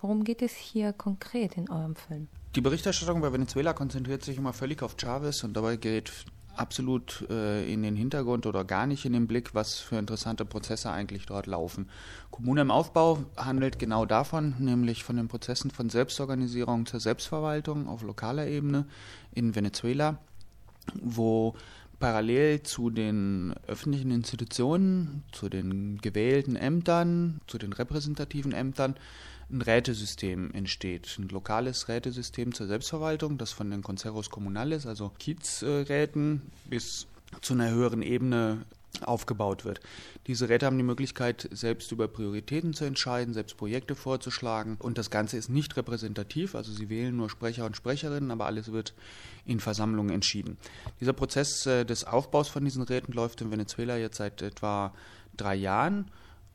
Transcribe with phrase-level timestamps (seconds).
[0.00, 2.28] Worum geht es hier konkret in eurem Film?
[2.54, 6.10] Die Berichterstattung bei Venezuela konzentriert sich immer völlig auf Chavez und dabei gerät
[6.56, 10.90] absolut äh, in den Hintergrund oder gar nicht in den Blick, was für interessante Prozesse
[10.90, 11.88] eigentlich dort laufen.
[12.30, 18.02] Kommune im Aufbau handelt genau davon, nämlich von den Prozessen von Selbstorganisierung zur Selbstverwaltung auf
[18.02, 18.86] lokaler Ebene
[19.32, 20.18] in Venezuela,
[20.94, 21.54] wo
[22.00, 28.96] parallel zu den öffentlichen Institutionen, zu den gewählten Ämtern, zu den repräsentativen Ämtern
[29.50, 31.16] ein Rätesystem entsteht.
[31.18, 37.06] Ein lokales Rätesystem zur Selbstverwaltung, das von den Concerros Comunales, also Kiezräten, bis
[37.40, 38.64] zu einer höheren Ebene
[39.02, 39.80] aufgebaut wird.
[40.26, 44.76] Diese Räte haben die Möglichkeit, selbst über Prioritäten zu entscheiden, selbst Projekte vorzuschlagen.
[44.78, 48.72] Und das Ganze ist nicht repräsentativ, also sie wählen nur Sprecher und Sprecherinnen, aber alles
[48.72, 48.94] wird
[49.44, 50.56] in Versammlungen entschieden.
[51.00, 54.94] Dieser Prozess äh, des Aufbaus von diesen Räten läuft in Venezuela jetzt seit etwa
[55.36, 56.10] drei Jahren.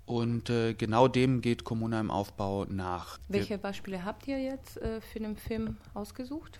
[0.05, 3.17] Und äh, genau dem geht Kommuna im Aufbau nach.
[3.27, 6.59] Welche Beispiele habt ihr jetzt äh, für den Film ausgesucht?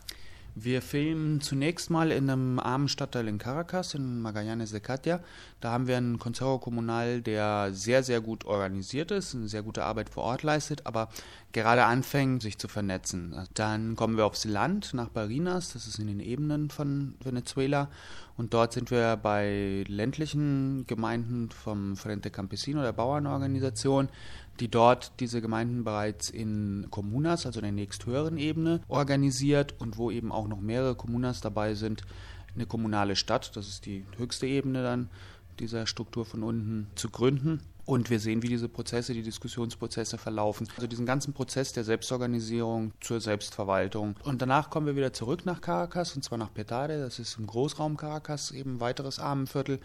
[0.57, 5.19] Wir filmen zunächst mal in einem armen Stadtteil in Caracas, in Magallanes de Catia.
[5.59, 9.83] Da haben wir einen Consejo Kommunal, der sehr, sehr gut organisiert ist, eine sehr gute
[9.83, 11.09] Arbeit vor Ort leistet, aber
[11.51, 13.35] gerade anfängt, sich zu vernetzen.
[13.53, 17.89] Dann kommen wir aufs Land, nach Barinas, das ist in den Ebenen von Venezuela.
[18.37, 24.09] Und dort sind wir bei ländlichen Gemeinden vom Frente Campesino, der Bauernorganisation
[24.59, 30.31] die dort diese Gemeinden bereits in Kommunas, also der nächsthöheren Ebene, organisiert und wo eben
[30.31, 32.03] auch noch mehrere Kommunas dabei sind,
[32.55, 35.09] eine kommunale Stadt, das ist die höchste Ebene dann
[35.59, 37.59] dieser Struktur von unten, zu gründen.
[37.85, 40.67] Und wir sehen, wie diese Prozesse, die Diskussionsprozesse verlaufen.
[40.75, 44.15] Also diesen ganzen Prozess der Selbstorganisierung zur Selbstverwaltung.
[44.23, 47.45] Und danach kommen wir wieder zurück nach Caracas, und zwar nach Petare, das ist im
[47.45, 49.79] Großraum Caracas, eben ein weiteres Armenviertel.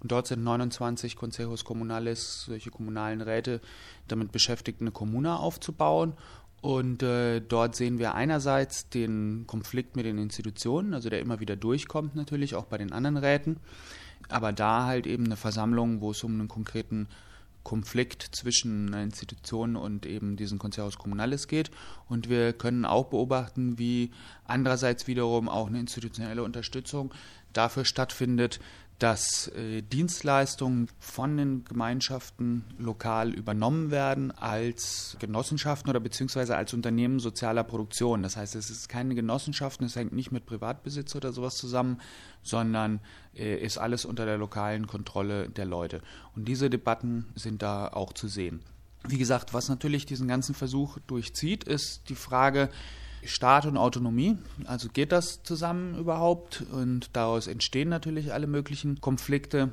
[0.00, 3.60] Und dort sind 29 Consejos Comunales, solche kommunalen Räte,
[4.08, 6.14] damit beschäftigt, eine Kommune aufzubauen.
[6.62, 11.56] Und äh, dort sehen wir einerseits den Konflikt mit den Institutionen, also der immer wieder
[11.56, 13.58] durchkommt natürlich, auch bei den anderen Räten.
[14.28, 17.08] Aber da halt eben eine Versammlung, wo es um einen konkreten
[17.62, 21.70] Konflikt zwischen einer Institution und eben diesen Consejos Comunales geht.
[22.08, 24.10] Und wir können auch beobachten, wie
[24.44, 27.12] andererseits wiederum auch eine institutionelle Unterstützung
[27.52, 28.60] dafür stattfindet,
[29.02, 37.18] dass äh, Dienstleistungen von den Gemeinschaften lokal übernommen werden als Genossenschaften oder beziehungsweise als Unternehmen
[37.18, 38.22] sozialer Produktion.
[38.22, 42.00] Das heißt, es ist keine Genossenschaften, es hängt nicht mit Privatbesitz oder sowas zusammen,
[42.44, 43.00] sondern
[43.34, 46.00] äh, ist alles unter der lokalen Kontrolle der Leute.
[46.36, 48.60] Und diese Debatten sind da auch zu sehen.
[49.08, 52.68] Wie gesagt, was natürlich diesen ganzen Versuch durchzieht, ist die Frage,
[53.24, 54.36] Staat und Autonomie.
[54.66, 56.64] Also geht das zusammen überhaupt?
[56.72, 59.70] Und daraus entstehen natürlich alle möglichen Konflikte.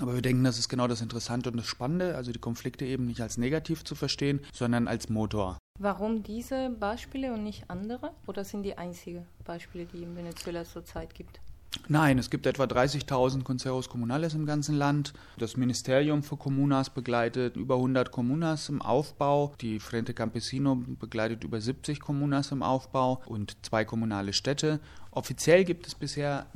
[0.00, 3.06] Aber wir denken, das ist genau das Interessante und das Spannende, also die Konflikte eben
[3.06, 5.58] nicht als negativ zu verstehen, sondern als Motor.
[5.78, 8.12] Warum diese Beispiele und nicht andere?
[8.26, 11.40] Oder sind die einzigen Beispiele, die in Venezuela zurzeit gibt?
[11.88, 15.12] Nein, es gibt etwa 30.000 Conseros Comunales im ganzen Land.
[15.38, 19.54] Das Ministerium für Kommunas begleitet über 100 Kommunas im Aufbau.
[19.60, 24.80] Die Frente Campesino begleitet über 70 Kommunas im Aufbau und zwei kommunale Städte.
[25.10, 26.46] Offiziell gibt es bisher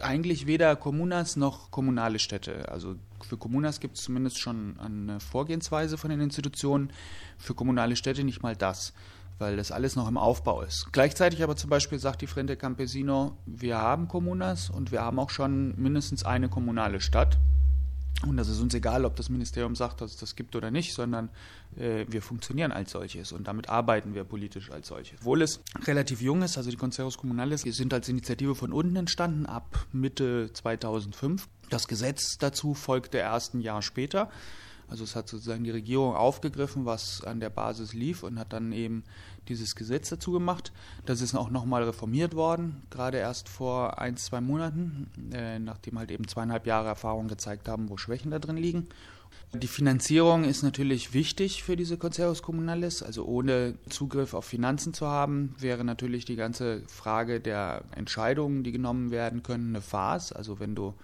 [0.00, 2.68] eigentlich weder Kommunas noch kommunale Städte.
[2.70, 6.90] Also für Kommunas gibt es zumindest schon eine Vorgehensweise von den Institutionen,
[7.36, 8.92] für kommunale Städte nicht mal das
[9.38, 10.88] weil das alles noch im Aufbau ist.
[10.92, 15.30] Gleichzeitig aber zum Beispiel sagt die Frente Campesino, wir haben Kommunas und wir haben auch
[15.30, 17.38] schon mindestens eine kommunale Stadt.
[18.26, 20.92] Und das ist uns egal, ob das Ministerium sagt, dass es das gibt oder nicht,
[20.92, 21.28] sondern
[21.76, 25.20] äh, wir funktionieren als solches und damit arbeiten wir politisch als solches.
[25.20, 29.46] Obwohl es relativ jung ist, also die Conseros Comunales sind als Initiative von unten entstanden,
[29.46, 31.48] ab Mitte 2005.
[31.70, 34.30] Das Gesetz dazu folgte erst ein Jahr später.
[34.88, 38.72] Also es hat sozusagen die Regierung aufgegriffen, was an der Basis lief und hat dann
[38.72, 39.04] eben
[39.48, 40.72] dieses Gesetz dazu gemacht.
[41.06, 46.10] Das ist auch nochmal reformiert worden, gerade erst vor ein, zwei Monaten, äh, nachdem halt
[46.10, 48.88] eben zweieinhalb Jahre Erfahrung gezeigt haben, wo Schwächen da drin liegen.
[49.54, 53.02] Die Finanzierung ist natürlich wichtig für diese Concertos Comunales.
[53.02, 58.72] Also ohne Zugriff auf Finanzen zu haben, wäre natürlich die ganze Frage der Entscheidungen, die
[58.72, 60.32] genommen werden können, eine Farce.
[60.32, 60.94] Also wenn du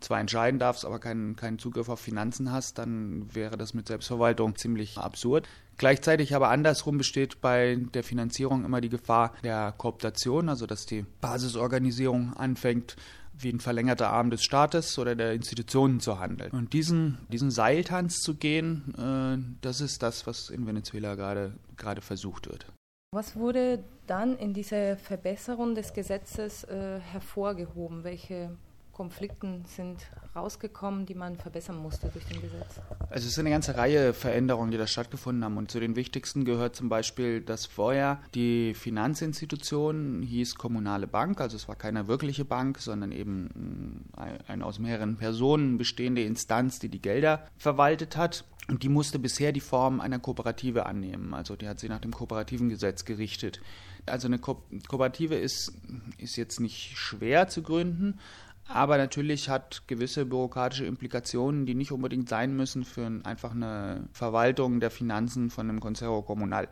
[0.00, 4.56] zwar entscheiden darfst, aber keinen, keinen Zugriff auf Finanzen hast, dann wäre das mit Selbstverwaltung
[4.56, 5.48] ziemlich absurd.
[5.76, 11.04] Gleichzeitig aber andersrum besteht bei der Finanzierung immer die Gefahr der Kooptation, also dass die
[11.20, 12.96] Basisorganisierung anfängt,
[13.36, 16.52] wie ein verlängerter Arm des Staates oder der Institutionen zu handeln.
[16.52, 22.00] Und diesen, diesen Seiltanz zu gehen, äh, das ist das, was in Venezuela gerade, gerade
[22.00, 22.66] versucht wird.
[23.12, 28.04] Was wurde dann in dieser Verbesserung des Gesetzes äh, hervorgehoben?
[28.04, 28.56] Welche
[28.94, 29.98] Konflikten sind
[30.34, 32.80] rausgekommen, die man verbessern musste durch den Gesetz?
[33.10, 35.56] Also es sind eine ganze Reihe Veränderungen, die da stattgefunden haben.
[35.56, 41.40] Und zu den wichtigsten gehört zum Beispiel, dass vorher die Finanzinstitution hieß kommunale Bank.
[41.40, 44.08] Also es war keine wirkliche Bank, sondern eben
[44.46, 48.44] eine aus mehreren Personen bestehende Instanz, die die Gelder verwaltet hat.
[48.68, 51.34] Und die musste bisher die Form einer Kooperative annehmen.
[51.34, 53.60] Also die hat sie nach dem kooperativen Gesetz gerichtet.
[54.06, 55.72] Also eine Ko Kooperative ist,
[56.18, 58.18] ist jetzt nicht schwer zu gründen,
[58.66, 64.80] aber natürlich hat gewisse bürokratische Implikationen, die nicht unbedingt sein müssen für einfach eine Verwaltung
[64.80, 66.68] der Finanzen von einem Concerto Kommunal.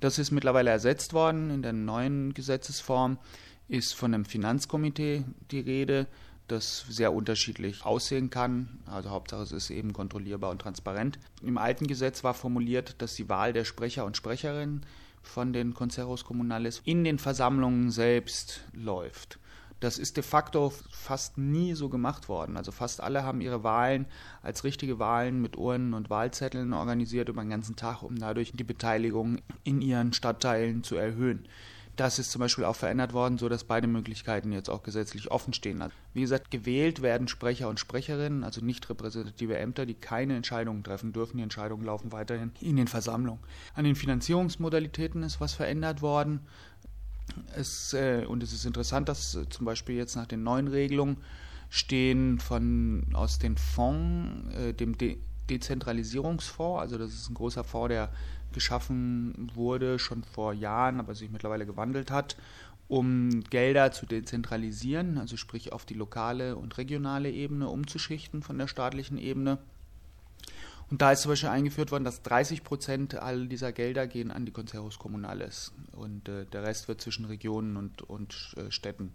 [0.00, 3.18] Das ist mittlerweile ersetzt worden in der neuen Gesetzesform,
[3.68, 6.06] ist von einem Finanzkomitee die Rede,
[6.48, 8.78] das sehr unterschiedlich aussehen kann.
[8.86, 11.18] Also Hauptsache es ist eben kontrollierbar und transparent.
[11.42, 14.86] Im alten Gesetz war formuliert, dass die Wahl der Sprecher und Sprecherinnen
[15.22, 19.38] von den Concertos Comunales in den Versammlungen selbst läuft.
[19.80, 22.56] Das ist de facto fast nie so gemacht worden.
[22.56, 24.06] Also fast alle haben ihre Wahlen
[24.42, 28.64] als richtige Wahlen mit Urnen und Wahlzetteln organisiert über den ganzen Tag, um dadurch die
[28.64, 31.46] Beteiligung in ihren Stadtteilen zu erhöhen.
[31.96, 35.54] Das ist zum Beispiel auch verändert worden, so dass beide Möglichkeiten jetzt auch gesetzlich offen
[35.54, 35.80] stehen.
[35.80, 40.84] Also, wie gesagt, gewählt werden Sprecher und Sprecherinnen, also nicht repräsentative Ämter, die keine Entscheidungen
[40.84, 41.38] treffen dürfen.
[41.38, 43.40] Die Entscheidungen laufen weiterhin in den Versammlungen.
[43.74, 46.40] An den Finanzierungsmodalitäten ist was verändert worden.
[47.54, 51.18] Es, äh, und es ist interessant, dass äh, zum Beispiel jetzt nach den neuen Regelungen
[51.68, 55.18] stehen von aus den Fonds, äh, dem De
[55.48, 58.10] Dezentralisierungsfonds, also das ist ein großer Fonds, der
[58.52, 62.36] geschaffen wurde schon vor Jahren, aber sich mittlerweile gewandelt hat,
[62.88, 68.66] um Gelder zu dezentralisieren, also sprich auf die lokale und regionale Ebene umzuschichten von der
[68.66, 69.58] staatlichen Ebene.
[70.90, 74.46] Und da ist zum Beispiel eingeführt worden, dass 30 Prozent all dieser Gelder gehen an
[74.46, 79.12] die Concertos Comunales und äh, der Rest wird zwischen Regionen und, und äh, Städten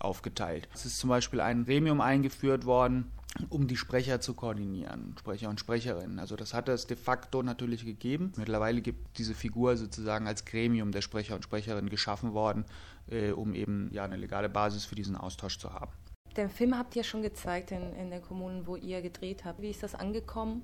[0.00, 0.68] aufgeteilt.
[0.74, 3.12] Es ist zum Beispiel ein Gremium eingeführt worden,
[3.48, 6.18] um die Sprecher zu koordinieren, Sprecher und Sprecherinnen.
[6.18, 8.32] Also das hat es de facto natürlich gegeben.
[8.36, 12.64] Mittlerweile gibt diese Figur sozusagen als Gremium der Sprecher und Sprecherinnen geschaffen worden,
[13.08, 15.92] äh, um eben ja eine legale Basis für diesen Austausch zu haben.
[16.36, 19.62] Den Film habt ihr schon gezeigt in, in den Kommunen, wo ihr gedreht habt.
[19.62, 20.62] Wie ist das angekommen?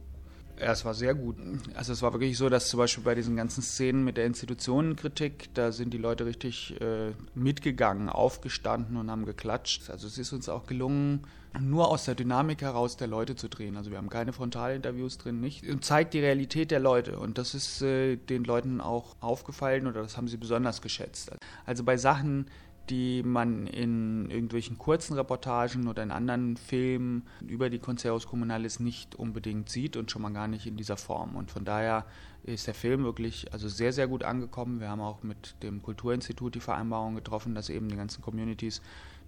[0.60, 1.36] Ja, es war sehr gut.
[1.74, 5.48] Also es war wirklich so, dass zum Beispiel bei diesen ganzen Szenen mit der Institutionenkritik,
[5.54, 9.88] da sind die Leute richtig äh, mitgegangen, aufgestanden und haben geklatscht.
[9.88, 11.26] Also es ist uns auch gelungen,
[11.58, 13.78] nur aus der Dynamik heraus der Leute zu drehen.
[13.78, 15.66] Also wir haben keine Frontalinterviews drin, nicht.
[15.66, 17.18] Und zeigt die Realität der Leute.
[17.18, 21.32] Und das ist äh, den Leuten auch aufgefallen oder das haben sie besonders geschätzt.
[21.64, 22.46] Also bei Sachen,
[22.88, 29.14] die man in irgendwelchen kurzen Reportagen oder in anderen Filmen über die Concertos Comunales nicht
[29.14, 31.36] unbedingt sieht und schon mal gar nicht in dieser Form.
[31.36, 32.04] Und von daher
[32.42, 34.80] ist der Film wirklich also sehr, sehr gut angekommen.
[34.80, 38.80] Wir haben auch mit dem Kulturinstitut die Vereinbarung getroffen, dass eben die ganzen Communities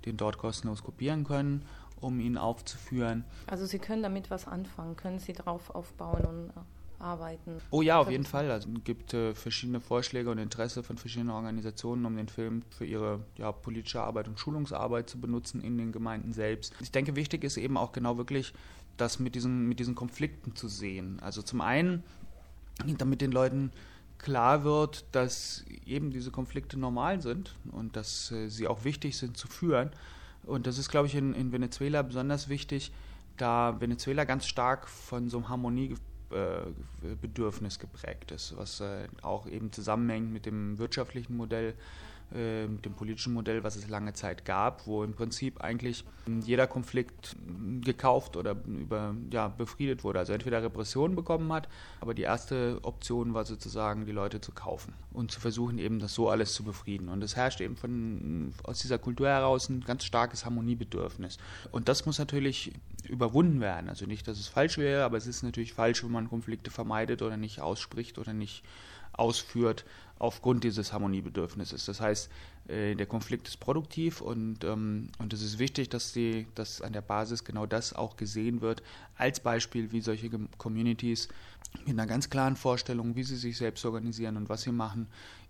[0.07, 1.65] den dort kostenlos kopieren können,
[2.01, 3.25] um ihn aufzuführen.
[3.47, 6.65] Also Sie können damit was anfangen, können Sie darauf aufbauen und äh,
[7.03, 7.61] arbeiten.
[7.71, 8.51] Oh ja, auf jeden Fall.
[8.51, 12.85] Also es gibt äh, verschiedene Vorschläge und Interesse von verschiedenen Organisationen, um den Film für
[12.85, 16.75] ihre ja, politische Arbeit und Schulungsarbeit zu benutzen in den Gemeinden selbst.
[16.81, 18.55] Ich denke, wichtig ist eben auch genau wirklich,
[18.97, 21.19] das mit diesen, mit diesen Konflikten zu sehen.
[21.21, 22.05] Also zum einen,
[22.99, 23.73] damit den Leuten
[24.19, 29.37] klar wird, dass eben diese Konflikte normal sind und dass äh, sie auch wichtig sind
[29.37, 29.91] zu führen.
[30.45, 32.93] Und das ist, glaube ich, in, in Venezuela besonders wichtig,
[33.37, 35.95] da Venezuela ganz stark von so einem Harmonie
[36.33, 41.75] äh, Bedürfnis geprägt ist, was äh, auch eben zusammenhängt mit dem wirtschaftlichen Modell
[42.33, 46.05] mit dem politischen Modell, was es lange Zeit gab, wo im Prinzip eigentlich
[46.45, 47.37] jeder Konflikt
[47.83, 50.21] gekauft oder über, ja, befriedet wurde.
[50.21, 51.69] Also entweder Repression bekommen hat,
[52.01, 56.15] aber die erste Option war sozusagen, die Leute zu kaufen und zu versuchen, eben das
[56.15, 57.09] so alles zu befrieden.
[57.09, 61.39] Und es herrscht eben von, aus dieser Kultur heraus ein ganz starkes Harmoniebedürfnis.
[61.71, 62.73] Und das muss natürlich
[63.09, 63.89] überwunden werden.
[63.89, 67.23] Also nicht, dass es falsch wäre, aber es ist natürlich falsch, wenn man Konflikte vermeidet
[67.23, 68.63] oder nicht ausspricht oder nicht
[69.13, 69.85] ausführt
[70.19, 71.85] aufgrund dieses Harmoniebedürfnisses.
[71.85, 72.31] Das heißt,
[72.69, 76.93] äh, der Konflikt ist produktiv und, ähm, und es ist wichtig, dass, die, dass an
[76.93, 78.83] der Basis genau das auch gesehen wird,
[79.17, 81.29] als Beispiel, wie solche Communities
[81.81, 85.09] mit einer ganz klaren Vorstellung, wie sie sich selbst organisieren und was sie machen,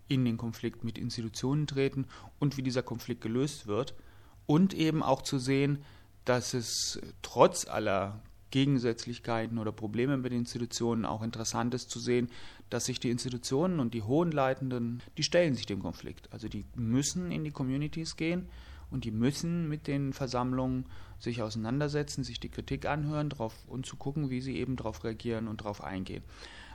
[0.09, 2.07] in den Konflikt mit Institutionen treten
[2.38, 3.95] und wie dieser Konflikt gelöst wird.
[4.47, 5.85] Und eben auch zu sehen,
[6.25, 8.21] dass es trotz aller
[8.52, 12.28] Gegensätzlichkeiten oder Probleme mit Institutionen auch interessant ist zu sehen,
[12.71, 16.32] dass sich die Institutionen und die hohen Leitenden, die stellen sich dem Konflikt.
[16.32, 18.49] Also die müssen in die Communities gehen
[18.92, 20.87] und die müssen mit den Versammlungen
[21.18, 25.49] sich auseinandersetzen, sich die Kritik anhören drauf, und zu gucken, wie sie eben darauf reagieren
[25.49, 26.23] und darauf eingehen.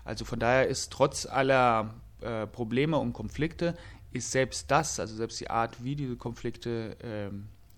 [0.04, 3.78] Also von daher ist trotz aller äh, Probleme und Konflikte,
[4.12, 7.30] ist selbst das, also selbst die Art, wie diese Konflikte äh,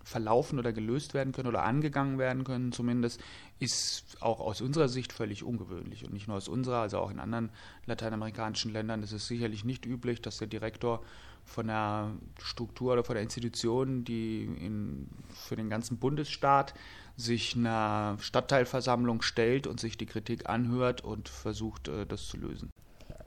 [0.09, 3.21] verlaufen oder gelöst werden können oder angegangen werden können zumindest,
[3.59, 6.03] ist auch aus unserer Sicht völlig ungewöhnlich.
[6.03, 7.51] Und nicht nur aus unserer, also auch in anderen
[7.85, 11.03] lateinamerikanischen Ländern ist es sicherlich nicht üblich, dass der Direktor
[11.45, 12.11] von der
[12.41, 16.73] Struktur oder von der Institution, die in, für den ganzen Bundesstaat
[17.15, 22.71] sich einer Stadtteilversammlung stellt und sich die Kritik anhört und versucht, äh, das zu lösen.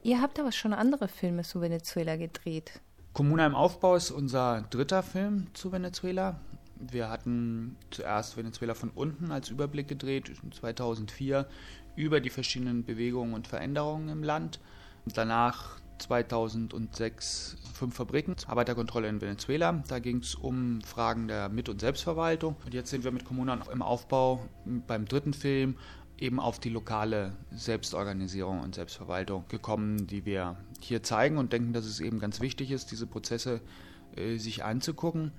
[0.02, 2.80] Ihr habt aber schon andere Filme zu Venezuela gedreht.
[3.12, 6.40] Kommuna im Aufbau ist unser dritter Film zu Venezuela.
[6.90, 11.46] Wir hatten zuerst Venezuela von unten als Überblick gedreht, 2004,
[11.94, 14.58] über die verschiedenen Bewegungen und Veränderungen im Land.
[15.06, 19.82] Danach 2006 fünf Fabriken, Arbeiterkontrolle in Venezuela.
[19.86, 22.56] Da ging es um Fragen der Mit- und Selbstverwaltung.
[22.64, 24.48] Und jetzt sind wir mit Kommunen im Aufbau
[24.86, 25.76] beim dritten Film
[26.18, 31.84] eben auf die lokale Selbstorganisierung und Selbstverwaltung gekommen, die wir hier zeigen und denken, dass
[31.84, 33.60] es eben ganz wichtig ist, diese Prozesse
[34.16, 35.32] äh, sich anzugucken.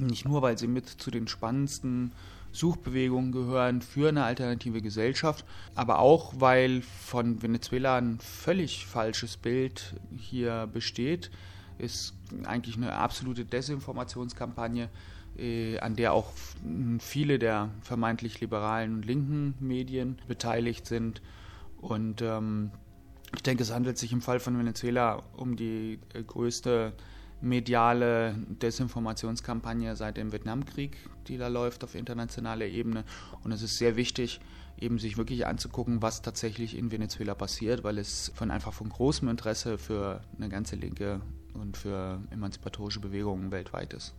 [0.00, 2.12] Nicht nur, weil sie mit zu den spannendsten
[2.52, 5.44] Suchbewegungen gehören für eine alternative Gesellschaft,
[5.74, 11.30] aber auch, weil von Venezuela ein völlig falsches Bild hier besteht.
[11.78, 14.90] Ist eigentlich eine absolute Desinformationskampagne
[15.38, 16.30] äh, an der auch
[16.98, 21.22] viele der vermeintlich liberalen und linken Medien beteiligt sind.
[21.80, 22.70] Und ähm,
[23.34, 26.92] ich denke, es handelt sich im Fall von Venezuela um die äh, größte
[27.42, 30.96] mediale Desinformationskampagne seit dem Vietnamkrieg,
[31.26, 33.04] die da läuft auf internationaler Ebene.
[33.42, 34.40] Und es ist sehr wichtig,
[34.78, 39.28] eben sich wirklich anzugucken, was tatsächlich in Venezuela passiert, weil es von einfach von großem
[39.28, 41.20] Interesse für eine ganze linke
[41.54, 44.14] und für emanzipatorische Bewegungen weltweit ist.